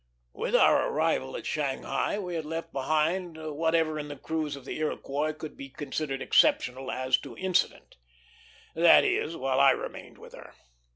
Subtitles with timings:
[0.33, 4.79] With our arrival at Shanghai we had left behind whatever in the cruise of the
[4.79, 7.97] Iroquois could be considered exceptional as to incident;
[8.73, 10.55] that is, while I remained with her.